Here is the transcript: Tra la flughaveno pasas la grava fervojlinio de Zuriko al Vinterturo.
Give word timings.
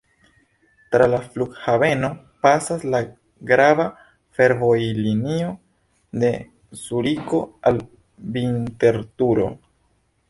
Tra 0.93 1.07
la 1.09 1.17
flughaveno 1.33 2.09
pasas 2.45 2.85
la 2.95 3.01
grava 3.51 3.85
fervojlinio 4.39 5.51
de 6.25 6.33
Zuriko 6.87 7.43
al 7.73 7.81
Vinterturo. 8.39 9.51